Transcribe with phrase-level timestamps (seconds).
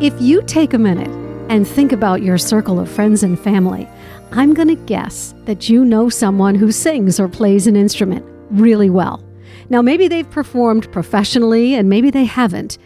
[0.00, 1.10] If you take a minute
[1.50, 3.88] and think about your circle of friends and family,
[4.30, 8.90] I'm going to guess that you know someone who sings or plays an instrument really
[8.90, 9.24] well.
[9.70, 12.78] Now, maybe they've performed professionally and maybe they haven't.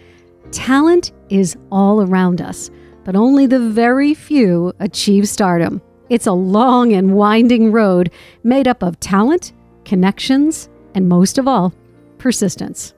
[0.53, 2.71] Talent is all around us,
[3.04, 5.82] but only the very few achieve stardom.
[6.08, 8.11] It's a long and winding road
[8.43, 9.53] made up of talent,
[9.85, 11.75] connections, and most of all,
[12.17, 12.94] persistence.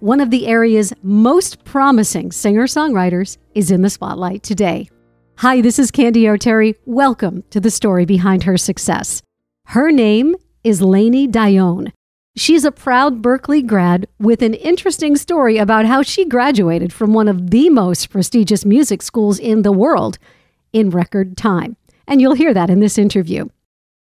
[0.00, 4.88] One of the area's most promising singer songwriters is in the spotlight today.
[5.36, 6.74] Hi, this is Candy O'Terry.
[6.84, 9.22] Welcome to the story behind her success.
[9.66, 11.92] Her name is Lainey Dionne.
[12.36, 17.28] She's a proud Berklee grad with an interesting story about how she graduated from one
[17.28, 20.18] of the most prestigious music schools in the world
[20.72, 21.76] in record time.
[22.06, 23.48] And you'll hear that in this interview.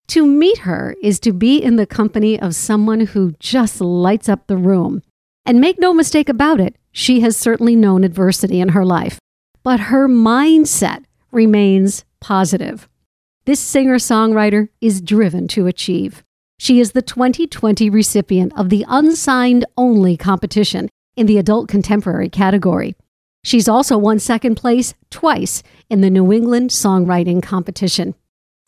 [0.09, 4.47] To meet her is to be in the company of someone who just lights up
[4.47, 5.03] the room.
[5.47, 9.19] And make no mistake about it, she has certainly known adversity in her life.
[9.63, 12.89] But her mindset remains positive.
[13.45, 16.23] This singer songwriter is driven to achieve.
[16.59, 22.95] She is the 2020 recipient of the Unsigned Only competition in the adult contemporary category.
[23.45, 28.15] She's also won second place twice in the New England Songwriting Competition.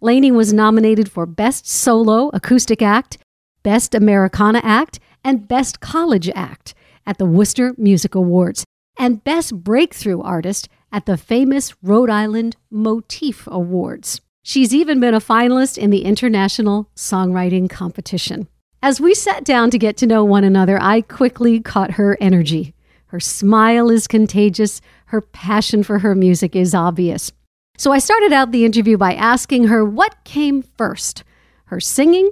[0.01, 3.19] Lainey was nominated for Best Solo Acoustic Act,
[3.63, 6.75] Best Americana Act, and Best College Act
[7.07, 8.65] at the Worcester Music Awards,
[8.99, 14.21] and Best Breakthrough Artist at the famous Rhode Island Motif Awards.
[14.43, 18.49] She's even been a finalist in the International Songwriting Competition.
[18.83, 22.75] As we sat down to get to know one another, I quickly caught her energy.
[23.07, 27.33] Her smile is contagious, her passion for her music is obvious.
[27.77, 31.25] So I started out the interview by asking her what came first,
[31.67, 32.31] her singing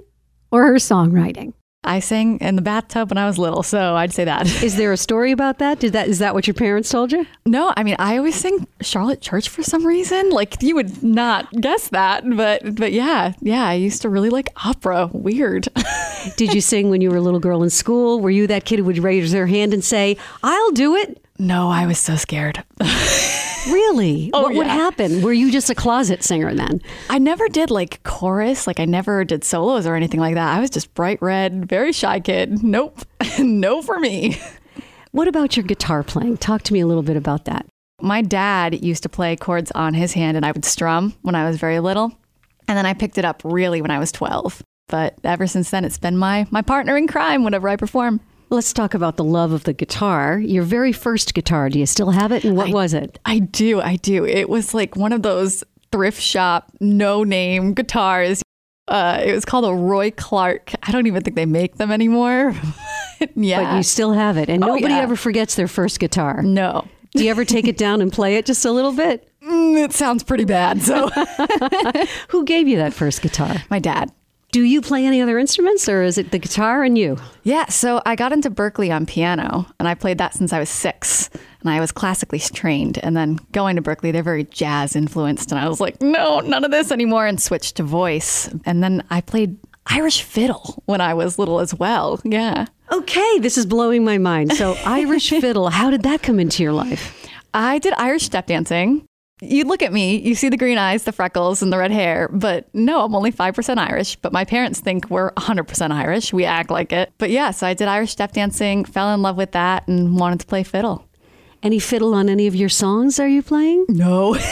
[0.51, 1.53] or her songwriting.
[1.83, 4.45] I sang in the bathtub when I was little, so I'd say that.
[4.61, 5.79] Is there a story about that?
[5.79, 7.25] Did that is that what your parents told you?
[7.45, 10.29] No, I mean I always sing Charlotte Church for some reason.
[10.29, 14.49] Like you would not guess that, but but yeah, yeah, I used to really like
[14.65, 15.09] opera.
[15.13, 15.69] Weird.
[16.35, 18.19] Did you sing when you were a little girl in school?
[18.19, 21.25] Were you that kid who would raise their hand and say, "I'll do it"?
[21.39, 22.61] No, I was so scared.
[23.67, 24.29] Really?
[24.33, 25.21] Oh, what would happen?
[25.21, 26.81] Were you just a closet singer then?
[27.09, 30.55] I never did like chorus, like I never did solos or anything like that.
[30.55, 32.63] I was just bright red, very shy kid.
[32.63, 32.99] Nope.
[33.39, 34.39] no for me.
[35.11, 36.37] What about your guitar playing?
[36.37, 37.65] Talk to me a little bit about that.
[38.01, 41.47] My dad used to play chords on his hand and I would strum when I
[41.47, 42.13] was very little.
[42.67, 44.61] And then I picked it up really when I was 12.
[44.87, 48.21] But ever since then, it's been my, my partner in crime whenever I perform.
[48.51, 50.39] Let's talk about the love of the guitar.
[50.39, 52.43] Your very first guitar, do you still have it?
[52.43, 53.19] And what I- was it?
[53.25, 54.25] I do, I do.
[54.25, 58.41] It was like one of those thrift shop, no name guitars.
[58.87, 60.71] Uh, it was called a Roy Clark.
[60.81, 62.55] I don't even think they make them anymore.
[63.35, 63.63] yeah.
[63.71, 64.49] But you still have it.
[64.49, 65.01] And Oh, nobody yeah.
[65.01, 66.41] ever forgets their first guitar.
[66.41, 66.87] no.
[67.15, 69.27] Do you ever take it down and play it just a little bit?
[69.43, 70.79] Mm, it sounds pretty bad.
[70.83, 71.09] So,
[72.29, 73.55] Who gave you that first guitar?
[73.71, 74.11] my dad.
[74.51, 77.17] Do you play any other instruments or is it the guitar and you?
[77.43, 80.69] Yeah, so I got into Berklee on piano, and I played that since I was
[80.69, 81.29] six,
[81.61, 82.97] and I was classically trained.
[83.03, 86.63] And then going to Berklee, they're very jazz influenced, and I was like, no, none
[86.65, 88.49] of this anymore, and switched to voice.
[88.65, 89.55] And then I played
[89.85, 92.19] Irish fiddle when I was little as well.
[92.23, 92.65] Yeah.
[92.91, 94.53] Okay, this is blowing my mind.
[94.53, 97.27] So, Irish fiddle, how did that come into your life?
[97.53, 99.05] I did Irish step dancing.
[99.41, 102.27] You look at me, you see the green eyes, the freckles, and the red hair,
[102.31, 104.17] but no, I'm only 5% Irish.
[104.17, 106.33] But my parents think we're 100% Irish.
[106.33, 107.13] We act like it.
[107.17, 110.41] But yeah, so I did Irish step dancing, fell in love with that, and wanted
[110.41, 111.05] to play fiddle.
[111.61, 113.85] Any fiddle on any of your songs are you playing?
[113.89, 114.35] No.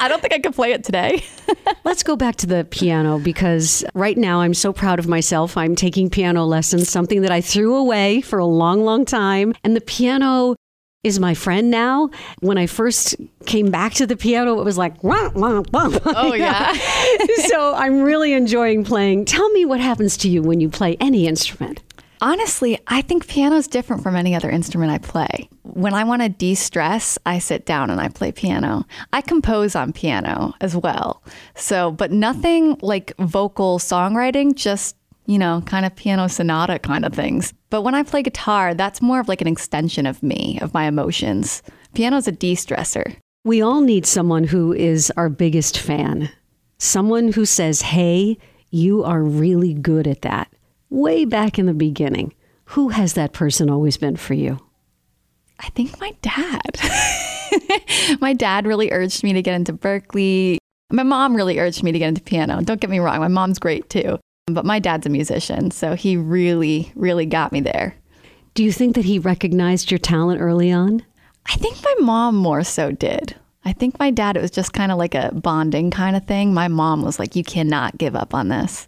[0.00, 1.24] I don't think I could play it today.
[1.84, 5.56] Let's go back to the piano because right now I'm so proud of myself.
[5.56, 9.52] I'm taking piano lessons, something that I threw away for a long, long time.
[9.64, 10.54] And the piano
[11.04, 12.10] is my friend now.
[12.40, 13.14] When I first
[13.46, 15.90] came back to the piano, it was like, wah, wah, wah.
[16.04, 16.72] Oh, yeah.
[17.46, 19.24] so I'm really enjoying playing.
[19.24, 21.82] Tell me what happens to you when you play any instrument.
[22.20, 25.48] Honestly, I think piano is different from any other instrument I play.
[25.62, 28.84] When I want to de stress, I sit down and I play piano.
[29.12, 31.22] I compose on piano as well.
[31.54, 34.96] So, but nothing like vocal songwriting, just,
[35.28, 37.52] you know, kind of piano sonata kind of things.
[37.68, 40.86] But when I play guitar, that's more of like an extension of me, of my
[40.86, 41.62] emotions.
[41.94, 43.14] Piano's a de stressor.
[43.44, 46.30] We all need someone who is our biggest fan.
[46.78, 48.38] Someone who says, hey,
[48.70, 50.50] you are really good at that.
[50.88, 52.32] Way back in the beginning.
[52.64, 54.58] Who has that person always been for you?
[55.60, 58.18] I think my dad.
[58.20, 60.56] my dad really urged me to get into Berklee.
[60.90, 62.62] My mom really urged me to get into piano.
[62.62, 64.18] Don't get me wrong, my mom's great too.
[64.54, 67.94] But my dad's a musician, so he really, really got me there.
[68.54, 71.04] Do you think that he recognized your talent early on?
[71.46, 73.36] I think my mom more so did.
[73.64, 76.54] I think my dad, it was just kind of like a bonding kind of thing.
[76.54, 78.87] My mom was like, you cannot give up on this.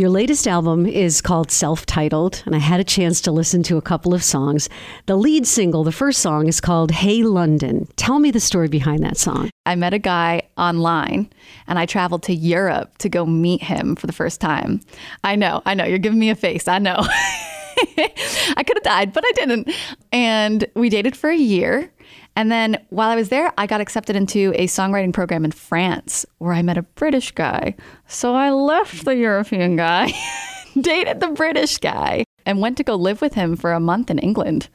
[0.00, 3.76] Your latest album is called Self Titled, and I had a chance to listen to
[3.76, 4.66] a couple of songs.
[5.04, 7.86] The lead single, the first song, is called Hey London.
[7.96, 9.50] Tell me the story behind that song.
[9.66, 11.28] I met a guy online
[11.66, 14.80] and I traveled to Europe to go meet him for the first time.
[15.22, 16.66] I know, I know, you're giving me a face.
[16.66, 16.96] I know.
[17.02, 19.70] I could have died, but I didn't.
[20.12, 21.92] And we dated for a year.
[22.40, 26.24] And then while I was there, I got accepted into a songwriting program in France
[26.38, 27.74] where I met a British guy.
[28.06, 30.10] So I left the European guy,
[30.80, 34.18] dated the British guy, and went to go live with him for a month in
[34.18, 34.70] England.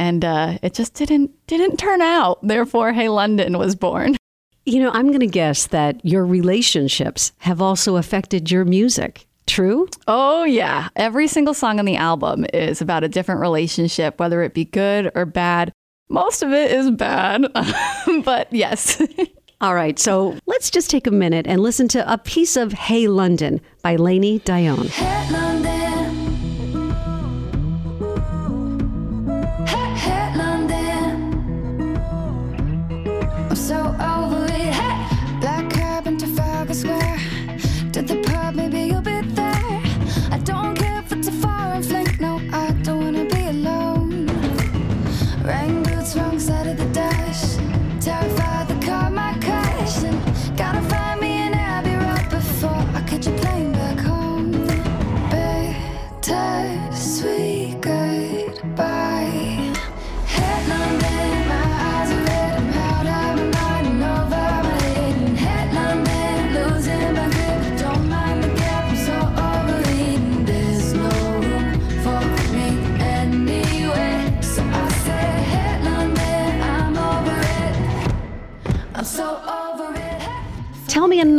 [0.00, 2.44] And uh, it just didn't didn't turn out.
[2.44, 4.16] Therefore, Hey London was born.
[4.64, 9.28] You know, I'm going to guess that your relationships have also affected your music.
[9.46, 9.86] True?
[10.08, 10.88] Oh, yeah.
[10.96, 15.12] Every single song on the album is about a different relationship, whether it be good
[15.14, 15.72] or bad.
[16.08, 17.46] Most of it is bad,
[18.24, 19.02] but yes.
[19.60, 23.08] All right, so let's just take a minute and listen to a piece of Hey
[23.08, 24.88] London by Lainey Dionne.
[24.88, 25.45] Hey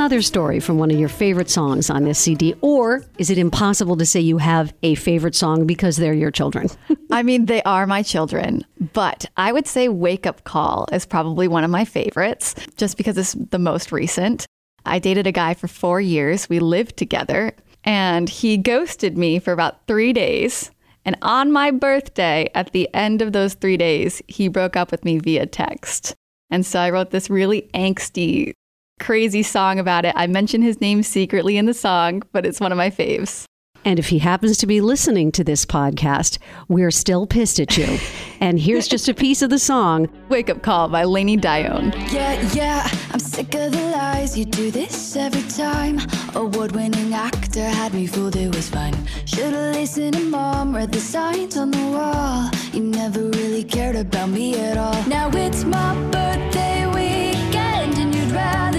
[0.07, 3.98] another story from one of your favorite songs on this CD, or is it impossible
[3.98, 6.69] to say you have a favorite song because they're your children?
[7.12, 8.63] I mean, they are my children,
[8.94, 13.18] but I would say Wake Up Call is probably one of my favorites just because
[13.18, 14.45] it's the most recent.
[14.86, 16.48] I dated a guy for four years.
[16.48, 17.53] We lived together
[17.83, 20.71] and he ghosted me for about three days.
[21.03, 25.03] And on my birthday, at the end of those three days, he broke up with
[25.03, 26.15] me via text.
[26.50, 28.53] And so I wrote this really angsty,
[28.99, 30.13] crazy song about it.
[30.15, 33.45] I mention his name secretly in the song, but it's one of my faves.
[33.85, 37.97] And if he happens to be listening to this podcast, we're still pissed at you.
[38.41, 41.94] and here's just a piece of the song Wake Up Call by Lainey Dionne.
[42.11, 44.38] Yeah, yeah, I'm sick of the lies.
[44.38, 46.00] You do this every time.
[46.35, 48.93] Award winning actor had me fooled, it was fun.
[49.25, 52.50] Should've listened to mom, read the signs on the wall.
[52.73, 55.01] You never really cared about me at all.
[55.07, 58.76] Now it's my birthday weekend, and you'd rather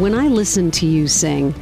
[0.00, 1.54] When I listen to you sing,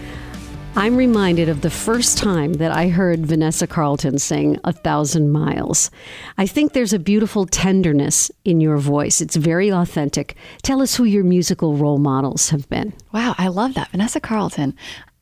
[0.76, 5.90] I'm reminded of the first time that I heard Vanessa Carlton sing A Thousand Miles.
[6.38, 9.20] I think there's a beautiful tenderness in your voice.
[9.20, 10.36] It's very authentic.
[10.62, 12.92] Tell us who your musical role models have been.
[13.12, 13.90] Wow, I love that.
[13.90, 14.76] Vanessa Carlton.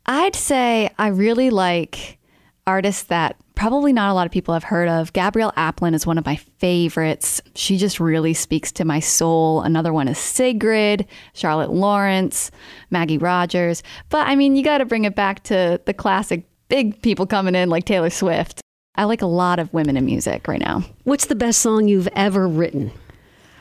[0.04, 2.18] I'd say I really like
[2.66, 5.12] artists that probably not a lot of people have heard of.
[5.12, 7.40] Gabrielle Aplin is one of my favorites.
[7.56, 9.62] She just really speaks to my soul.
[9.62, 12.52] Another one is Sigrid, Charlotte Lawrence,
[12.90, 13.82] Maggie Rogers.
[14.10, 17.56] But I mean, you got to bring it back to the classic big people coming
[17.56, 18.60] in like Taylor Swift.
[18.94, 20.82] I like a lot of women in music right now.
[21.04, 22.92] What's the best song you've ever written?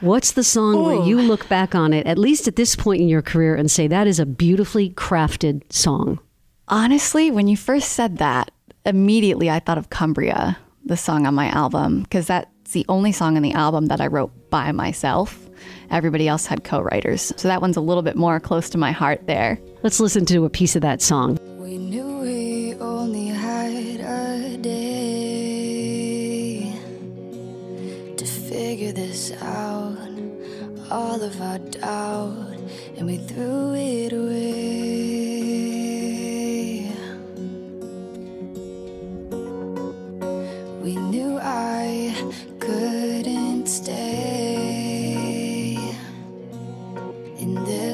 [0.02, 3.08] What's the song where you look back on it, at least at this point in
[3.08, 6.20] your career, and say that is a beautifully crafted song?
[6.68, 8.52] Honestly, when you first said that,
[8.86, 13.38] immediately I thought of Cumbria, the song on my album, because that's the only song
[13.38, 15.50] on the album that I wrote by myself.
[15.90, 17.34] Everybody else had co writers.
[17.38, 19.60] So that one's a little bit more close to my heart there.
[19.84, 21.40] Let's listen to a piece of that song.
[21.58, 25.14] We knew we only had a day
[28.18, 29.98] to figure this out.
[30.92, 32.60] All of our doubt,
[32.96, 35.35] and we threw it away.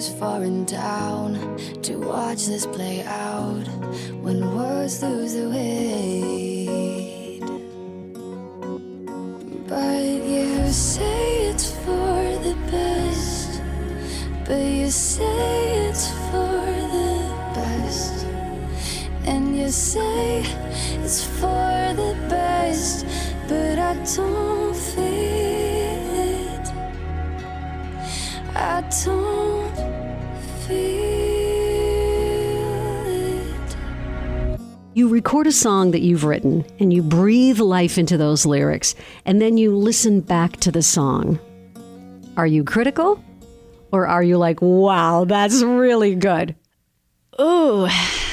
[0.02, 1.38] This far in town
[1.84, 3.68] to watch this play out
[4.24, 7.40] when words lose their weight.
[9.68, 10.04] But
[10.34, 12.18] you say it's for
[12.48, 13.62] the best,
[14.48, 16.66] but you say it's for
[16.98, 17.14] the
[17.54, 18.26] best,
[19.26, 20.42] and you say
[21.06, 23.06] it's for the best,
[23.48, 26.02] but I don't feel
[26.50, 26.68] it.
[28.56, 29.41] I don't
[35.02, 38.94] You record a song that you've written and you breathe life into those lyrics,
[39.26, 41.40] and then you listen back to the song.
[42.38, 43.20] Are you critical?
[43.92, 46.56] Or are you like, wow, that's really good?
[47.42, 47.88] Ooh.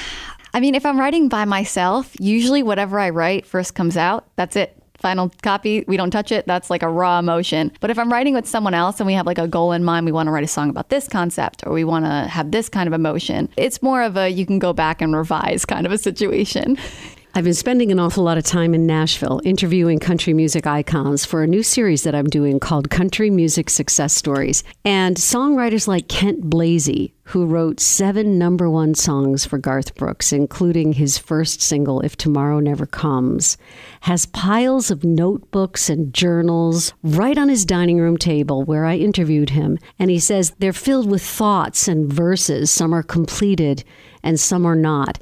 [0.52, 4.28] I mean, if I'm writing by myself, usually whatever I write first comes out.
[4.36, 4.77] That's it.
[4.98, 6.46] Final copy, we don't touch it.
[6.46, 7.72] That's like a raw emotion.
[7.80, 10.06] But if I'm writing with someone else and we have like a goal in mind,
[10.06, 12.68] we want to write a song about this concept or we want to have this
[12.68, 15.92] kind of emotion, it's more of a you can go back and revise kind of
[15.92, 16.76] a situation.
[17.34, 21.42] I've been spending an awful lot of time in Nashville interviewing country music icons for
[21.42, 24.64] a new series that I'm doing called Country Music Success Stories.
[24.84, 30.94] And songwriters like Kent Blazy, who wrote seven number one songs for Garth Brooks, including
[30.94, 33.58] his first single, If Tomorrow Never Comes,
[34.00, 39.50] has piles of notebooks and journals right on his dining room table where I interviewed
[39.50, 39.78] him.
[39.98, 42.70] And he says they're filled with thoughts and verses.
[42.70, 43.84] Some are completed
[44.22, 45.18] and some are not.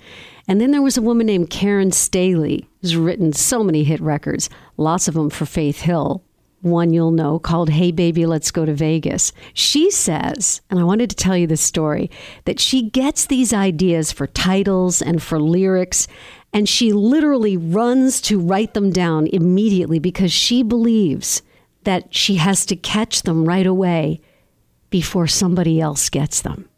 [0.49, 4.49] And then there was a woman named Karen Staley, who's written so many hit records,
[4.77, 6.23] lots of them for Faith Hill.
[6.63, 9.33] One you'll know called Hey Baby, Let's Go to Vegas.
[9.55, 12.11] She says, and I wanted to tell you this story,
[12.45, 16.09] that she gets these ideas for titles and for lyrics,
[16.53, 21.43] and she literally runs to write them down immediately because she believes
[21.85, 24.21] that she has to catch them right away
[24.91, 26.69] before somebody else gets them.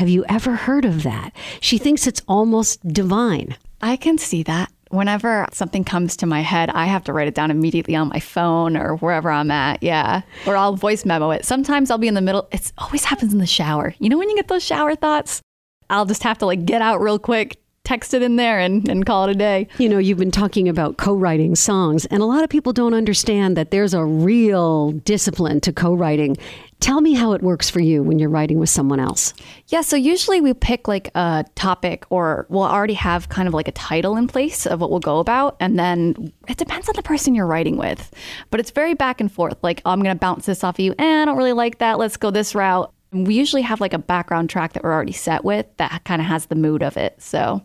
[0.00, 1.32] Have you ever heard of that?
[1.60, 3.54] She thinks it's almost divine.
[3.82, 4.72] I can see that.
[4.88, 8.18] Whenever something comes to my head, I have to write it down immediately on my
[8.18, 9.82] phone or wherever I'm at.
[9.82, 10.22] Yeah.
[10.46, 11.44] Or I'll voice memo it.
[11.44, 12.48] Sometimes I'll be in the middle.
[12.50, 13.94] It always happens in the shower.
[13.98, 15.42] You know, when you get those shower thoughts,
[15.90, 19.04] I'll just have to like get out real quick, text it in there, and, and
[19.04, 19.66] call it a day.
[19.78, 22.94] You know, you've been talking about co writing songs, and a lot of people don't
[22.94, 26.36] understand that there's a real discipline to co writing.
[26.78, 29.34] Tell me how it works for you when you're writing with someone else.
[29.66, 33.66] Yeah, so usually we pick like a topic or we'll already have kind of like
[33.66, 35.56] a title in place of what we'll go about.
[35.58, 38.10] And then it depends on the person you're writing with.
[38.50, 39.58] But it's very back and forth.
[39.62, 40.94] Like, I'm going to bounce this off of you.
[40.98, 41.98] Eh, I don't really like that.
[41.98, 42.90] Let's go this route.
[43.12, 46.22] And we usually have like a background track that we're already set with that kind
[46.22, 47.20] of has the mood of it.
[47.20, 47.60] So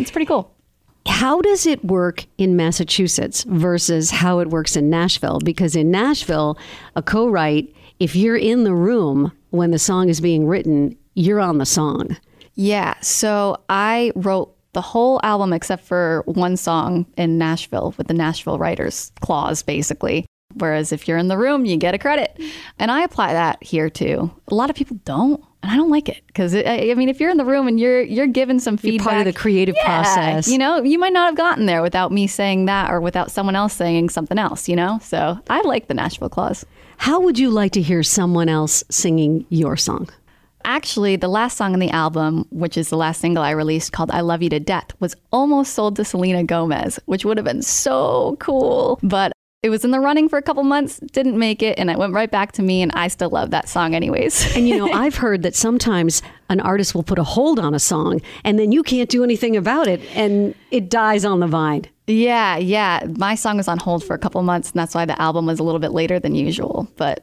[0.00, 0.54] it's pretty cool.
[1.06, 5.40] How does it work in Massachusetts versus how it works in Nashville?
[5.40, 6.58] Because in Nashville,
[6.94, 11.40] a co write, if you're in the room when the song is being written, you're
[11.40, 12.16] on the song.
[12.54, 12.94] Yeah.
[13.00, 18.58] So I wrote the whole album except for one song in Nashville with the Nashville
[18.58, 20.26] Writers Clause, basically.
[20.54, 22.40] Whereas if you're in the room, you get a credit.
[22.78, 24.30] And I apply that here too.
[24.48, 25.42] A lot of people don't.
[25.62, 28.00] And I don't like it because I mean, if you're in the room and you're
[28.00, 30.48] you're given some You're feedback, part of the creative yeah, process.
[30.48, 33.56] You know, you might not have gotten there without me saying that or without someone
[33.56, 34.68] else saying something else.
[34.68, 36.64] You know, so I like the Nashville clause.
[36.96, 40.08] How would you like to hear someone else singing your song?
[40.64, 44.10] Actually, the last song on the album, which is the last single I released called
[44.10, 47.62] I Love You to Death, was almost sold to Selena Gomez, which would have been
[47.62, 48.98] so cool.
[49.02, 51.98] But it was in the running for a couple months, didn't make it, and it
[51.98, 54.56] went right back to me, and I still love that song anyways.
[54.56, 57.78] And you know, I've heard that sometimes an artist will put a hold on a
[57.78, 61.86] song and then you can't do anything about it and it dies on the vine.
[62.06, 63.06] yeah, yeah.
[63.16, 65.58] My song was on hold for a couple months, and that's why the album was
[65.60, 66.88] a little bit later than usual.
[66.96, 67.22] But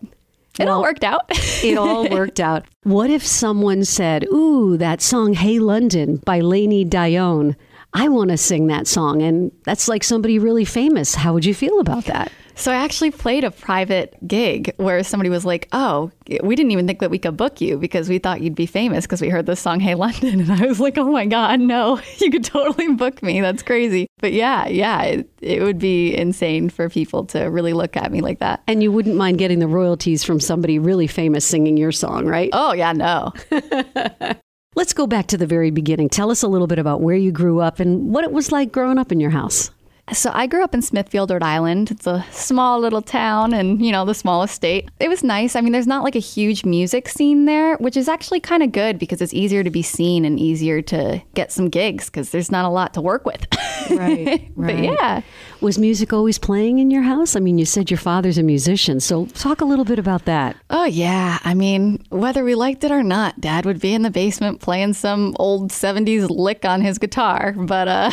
[0.60, 1.25] it all worked out.
[1.63, 2.65] It all worked out.
[2.84, 7.56] What if someone said, Ooh, that song Hey London by Lainey Dionne?
[7.97, 9.23] I want to sing that song.
[9.23, 11.15] And that's like somebody really famous.
[11.15, 12.31] How would you feel about that?
[12.53, 16.11] So I actually played a private gig where somebody was like, "Oh,
[16.43, 19.05] we didn't even think that we could book you because we thought you'd be famous
[19.05, 21.99] because we heard this song Hey London." And I was like, "Oh my god, no.
[22.19, 23.41] You could totally book me.
[23.41, 27.97] That's crazy." But yeah, yeah, it, it would be insane for people to really look
[27.97, 28.61] at me like that.
[28.67, 32.49] And you wouldn't mind getting the royalties from somebody really famous singing your song, right?
[32.53, 33.33] Oh, yeah, no.
[34.77, 36.07] Let's go back to the very beginning.
[36.07, 38.72] Tell us a little bit about where you grew up and what it was like
[38.72, 39.72] growing up in your house.
[40.13, 41.89] So I grew up in Smithfield, Rhode Island.
[41.89, 44.88] It's a small little town and, you know, the smallest state.
[45.00, 45.55] It was nice.
[45.55, 48.72] I mean, there's not like a huge music scene there, which is actually kind of
[48.72, 52.51] good because it's easier to be seen and easier to get some gigs because there's
[52.51, 53.48] not a lot to work with.
[53.89, 54.84] Right, but right.
[54.84, 55.22] yeah.
[55.59, 57.35] Was music always playing in your house?
[57.35, 60.55] I mean, you said your father's a musician, so talk a little bit about that.
[60.69, 61.39] Oh, yeah.
[61.43, 64.93] I mean, whether we liked it or not, dad would be in the basement playing
[64.93, 67.53] some old 70s lick on his guitar.
[67.57, 68.11] But uh,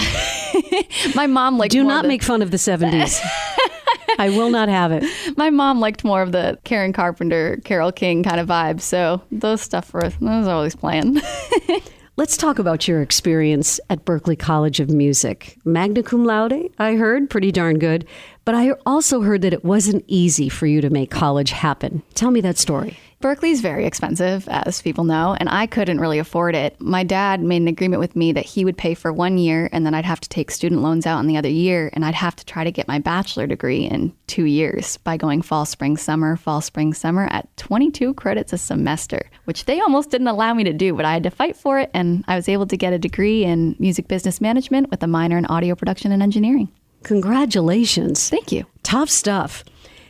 [1.14, 3.20] my mom liked Do not the- make fun of the 70s.
[4.18, 5.04] I will not have it.
[5.36, 8.80] my mom liked more of the Karen Carpenter, Carole King kind of vibe.
[8.80, 11.20] So those stuff were those are always playing.
[12.16, 15.58] Let's talk about your experience at Berklee College of Music.
[15.64, 18.06] Magna cum laude, I heard, pretty darn good.
[18.44, 22.04] But I also heard that it wasn't easy for you to make college happen.
[22.14, 22.96] Tell me that story.
[23.20, 26.78] Berklee's very expensive, as people know, and I couldn't really afford it.
[26.80, 29.86] My dad made an agreement with me that he would pay for one year and
[29.86, 32.36] then I'd have to take student loans out in the other year, and I'd have
[32.36, 36.36] to try to get my bachelor degree in two years by going fall, spring, summer,
[36.36, 40.72] fall, spring, summer at 22 credits a semester, which they almost didn't allow me to
[40.72, 42.98] do, but I had to fight for it, and I was able to get a
[42.98, 46.70] degree in music business management with a minor in audio production and engineering.
[47.04, 48.28] Congratulations.
[48.28, 48.66] Thank you.
[48.82, 49.64] Tough stuff.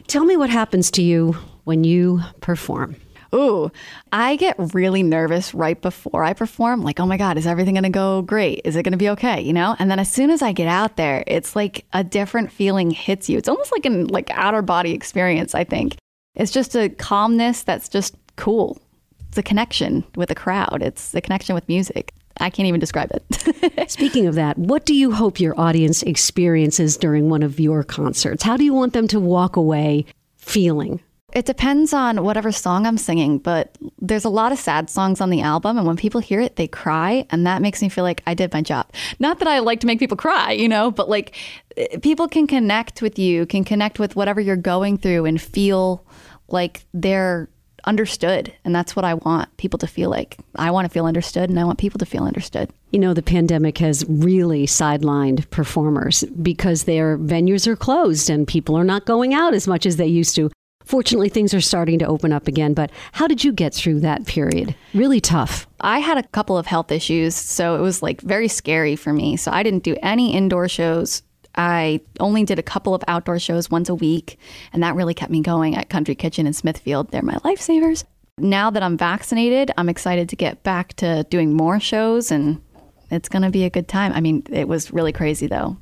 [0.06, 2.96] Tell me what happens to you when you perform.
[3.34, 3.72] Ooh,
[4.12, 6.82] I get really nervous right before I perform.
[6.82, 8.60] Like, oh my God, is everything going to go great?
[8.64, 9.40] Is it going to be okay?
[9.40, 9.74] You know?
[9.80, 13.28] And then as soon as I get out there, it's like a different feeling hits
[13.28, 13.36] you.
[13.36, 15.96] It's almost like an like outer body experience, I think.
[16.36, 18.80] It's just a calmness that's just cool.
[19.28, 20.80] It's a connection with a crowd.
[20.80, 22.12] It's a connection with music.
[22.38, 23.90] I can't even describe it.
[23.90, 28.42] Speaking of that, what do you hope your audience experiences during one of your concerts?
[28.42, 30.06] How do you want them to walk away
[30.36, 31.00] feeling?
[31.34, 35.30] It depends on whatever song I'm singing, but there's a lot of sad songs on
[35.30, 35.76] the album.
[35.76, 37.26] And when people hear it, they cry.
[37.30, 38.88] And that makes me feel like I did my job.
[39.18, 41.34] Not that I like to make people cry, you know, but like
[41.76, 46.06] eh, people can connect with you, can connect with whatever you're going through and feel
[46.46, 47.48] like they're
[47.84, 48.52] understood.
[48.64, 50.38] And that's what I want people to feel like.
[50.54, 52.70] I want to feel understood and I want people to feel understood.
[52.92, 58.76] You know, the pandemic has really sidelined performers because their venues are closed and people
[58.76, 60.48] are not going out as much as they used to.
[60.94, 64.26] Fortunately, things are starting to open up again, but how did you get through that
[64.26, 64.76] period?
[64.94, 65.66] Really tough.
[65.80, 69.36] I had a couple of health issues, so it was like very scary for me.
[69.36, 71.24] So I didn't do any indoor shows.
[71.56, 74.38] I only did a couple of outdoor shows once a week,
[74.72, 77.10] and that really kept me going at Country Kitchen in Smithfield.
[77.10, 78.04] They're my lifesavers.
[78.38, 82.62] Now that I'm vaccinated, I'm excited to get back to doing more shows, and
[83.10, 84.12] it's going to be a good time.
[84.12, 85.76] I mean, it was really crazy though.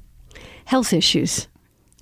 [0.65, 1.49] Health issues.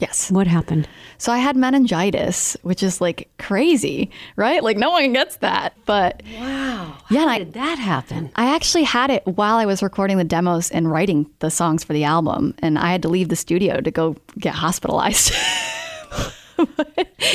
[0.01, 0.31] Yes.
[0.31, 0.89] What happened?
[1.19, 4.63] So I had meningitis, which is like crazy, right?
[4.65, 5.75] Like no one gets that.
[5.85, 6.97] But Wow.
[7.11, 8.31] Yeah, How and I- did that happen?
[8.35, 11.93] I actually had it while I was recording the demos and writing the songs for
[11.93, 15.33] the album, and I had to leave the studio to go get hospitalized.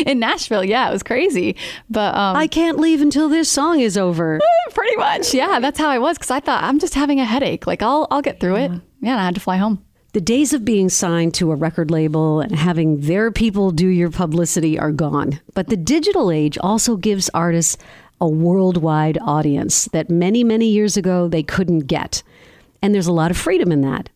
[0.05, 1.55] In Nashville, yeah, it was crazy,
[1.89, 4.39] but um, I can't leave until this song is over.
[4.73, 7.65] pretty much, yeah, that's how I was because I thought I'm just having a headache,
[7.65, 8.71] like I'll I'll get through it.
[9.01, 9.83] Yeah, and I had to fly home.
[10.15, 14.09] The days of being signed to a record label and having their people do your
[14.09, 15.41] publicity are gone.
[15.53, 17.75] But the digital age also gives artists
[18.21, 22.23] a worldwide audience that many, many years ago they couldn't get.
[22.81, 24.07] And there's a lot of freedom in that.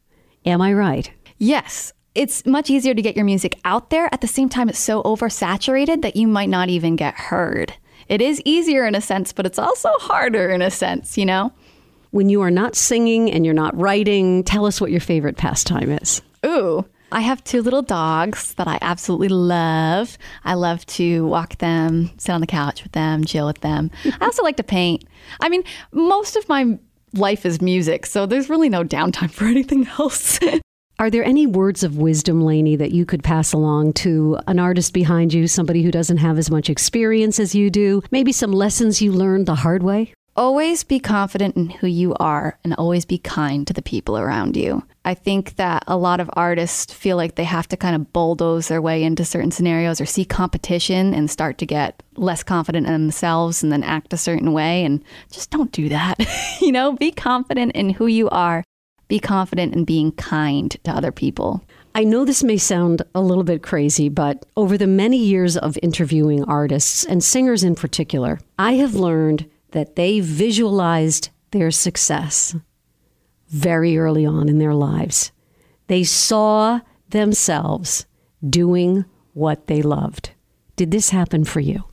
[0.45, 1.11] Am I right?
[1.37, 1.91] Yes.
[2.15, 4.07] It's much easier to get your music out there.
[4.13, 7.73] At the same time, it's so oversaturated that you might not even get heard.
[8.07, 11.51] It is easier in a sense, but it's also harder in a sense, you know?
[12.11, 15.91] When you are not singing and you're not writing, tell us what your favorite pastime
[15.91, 16.21] is.
[16.45, 16.85] Ooh.
[17.11, 20.17] I have two little dogs that I absolutely love.
[20.43, 23.89] I love to walk them, sit on the couch with them, chill with them.
[24.05, 25.05] I also like to paint.
[25.39, 26.77] I mean, most of my
[27.13, 30.39] life is music, so there's really no downtime for anything else.
[30.99, 34.93] Are there any words of wisdom, Lainey, that you could pass along to an artist
[34.93, 38.01] behind you, somebody who doesn't have as much experience as you do?
[38.11, 40.13] Maybe some lessons you learned the hard way?
[40.39, 44.55] Always be confident in who you are and always be kind to the people around
[44.55, 44.81] you.
[45.03, 48.69] I think that a lot of artists feel like they have to kind of bulldoze
[48.69, 52.93] their way into certain scenarios or see competition and start to get less confident in
[52.93, 54.85] themselves and then act a certain way.
[54.85, 56.17] And just don't do that.
[56.61, 58.63] you know, be confident in who you are,
[59.09, 61.61] be confident in being kind to other people.
[61.95, 65.77] I know this may sound a little bit crazy, but over the many years of
[65.83, 72.55] interviewing artists and singers in particular, I have learned that they visualized their success
[73.49, 75.31] very early on in their lives.
[75.87, 78.05] They saw themselves
[78.47, 80.31] doing what they loved.
[80.75, 81.83] Did this happen for you?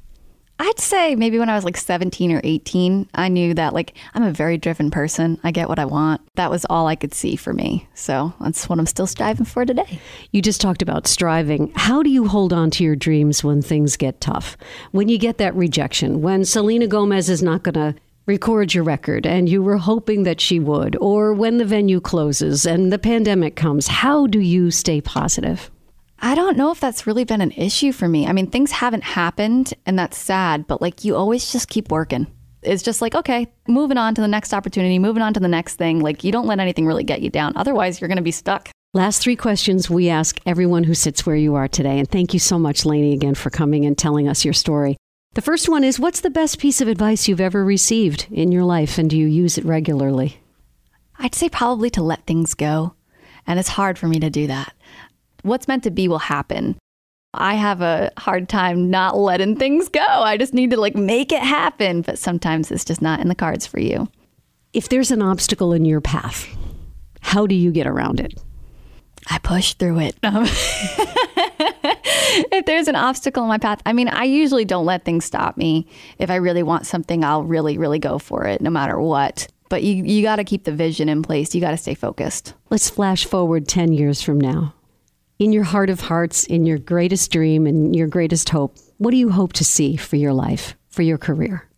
[0.59, 4.23] I'd say maybe when I was like 17 or 18, I knew that like I'm
[4.23, 5.39] a very driven person.
[5.45, 6.23] I get what I want.
[6.37, 7.87] That was all I could see for me.
[7.95, 10.01] So that's what I'm still striving for today.
[10.33, 11.73] You just talked about striving.
[11.77, 14.57] How do you hold on to your dreams when things get tough?
[14.93, 19.25] When you get that rejection, when Selena Gomez is not going to record your record
[19.27, 23.57] and you were hoping that she would, or when the venue closes and the pandemic
[23.57, 25.71] comes, how do you stay positive?
[26.19, 28.27] I don't know if that's really been an issue for me.
[28.27, 32.27] I mean, things haven't happened and that's sad, but like you always just keep working.
[32.63, 35.77] It's just like, okay, moving on to the next opportunity, moving on to the next
[35.77, 36.01] thing.
[36.01, 37.53] Like you don't let anything really get you down.
[37.57, 38.71] Otherwise, you're going to be stuck.
[38.95, 41.99] Last three questions we ask everyone who sits where you are today.
[41.99, 44.97] And thank you so much, Lainey, again for coming and telling us your story.
[45.35, 48.65] The first one is What's the best piece of advice you've ever received in your
[48.65, 50.41] life, and do you use it regularly?
[51.19, 52.95] I'd say probably to let things go.
[53.47, 54.73] And it's hard for me to do that
[55.43, 56.77] what's meant to be will happen.
[57.39, 60.01] I have a hard time not letting things go.
[60.01, 63.35] I just need to like make it happen, but sometimes it's just not in the
[63.35, 64.09] cards for you.
[64.73, 66.49] If there's an obstacle in your path,
[67.21, 68.41] how do you get around it?
[69.29, 70.17] I push through it.
[72.53, 75.57] if there's an obstacle in my path, I mean, I usually don't let things stop
[75.57, 75.89] me.
[76.19, 79.49] If I really want something, I'll really, really go for it no matter what.
[79.69, 81.55] But you, you got to keep the vision in place.
[81.55, 82.55] You got to stay focused.
[82.71, 84.75] Let's flash forward 10 years from now
[85.39, 89.17] in your heart of hearts, in your greatest dream and your greatest hope, what do
[89.17, 91.69] you hope to see for your life, for your career?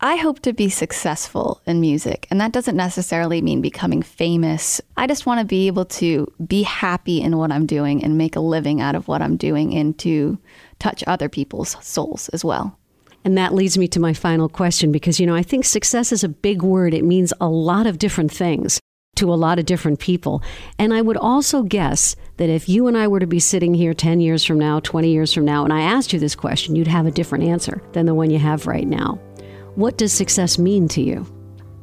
[0.00, 4.80] I hope to be successful in music, and that doesn't necessarily mean becoming famous.
[4.96, 8.36] I just want to be able to be happy in what I'm doing and make
[8.36, 10.38] a living out of what I'm doing and to
[10.78, 12.78] touch other people's souls as well.
[13.24, 16.22] And that leads me to my final question because, you know, I think success is
[16.22, 16.92] a big word.
[16.92, 18.78] It means a lot of different things
[19.16, 20.42] to a lot of different people.
[20.78, 23.94] And I would also guess that if you and I were to be sitting here
[23.94, 26.86] 10 years from now, 20 years from now, and I asked you this question, you'd
[26.86, 29.20] have a different answer than the one you have right now.
[29.76, 31.26] What does success mean to you?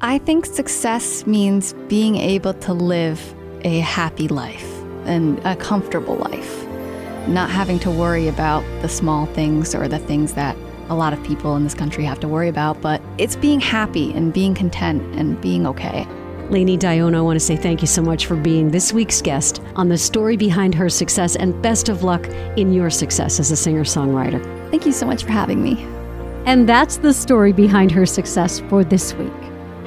[0.01, 4.65] I think success means being able to live a happy life
[5.05, 6.67] and a comfortable life,
[7.27, 10.57] not having to worry about the small things or the things that
[10.89, 14.11] a lot of people in this country have to worry about, but it's being happy
[14.13, 16.05] and being content and being okay.
[16.51, 19.61] Lainey Dionne, I want to say thank you so much for being this week's guest
[19.77, 23.55] on the story behind her success and best of luck in your success as a
[23.55, 24.43] singer songwriter.
[24.69, 25.81] Thank you so much for having me.
[26.45, 29.31] And that's the story behind her success for this week.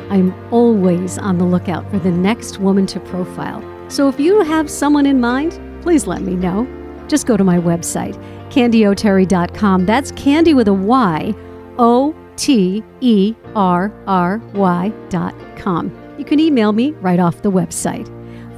[0.08, 3.62] I'm always on the lookout for the next woman to profile.
[3.90, 6.66] So if you have someone in mind, please let me know.
[7.08, 8.14] Just go to my website,
[8.48, 9.84] candyoterry.com.
[9.84, 11.34] That's candy with a Y,
[11.78, 18.08] O T E R R Y.com you can email me right off the website.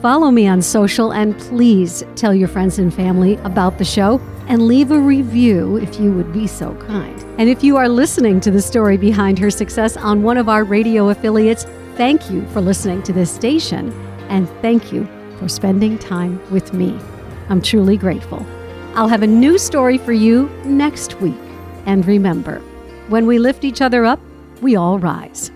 [0.03, 4.67] Follow me on social and please tell your friends and family about the show and
[4.67, 7.25] leave a review if you would be so kind.
[7.39, 10.65] And if you are listening to the story behind her success on one of our
[10.65, 11.65] radio affiliates,
[11.97, 13.93] thank you for listening to this station
[14.29, 16.99] and thank you for spending time with me.
[17.49, 18.45] I'm truly grateful.
[18.95, 21.35] I'll have a new story for you next week.
[21.87, 22.61] And remember,
[23.09, 24.21] when we lift each other up,
[24.61, 25.51] we all rise.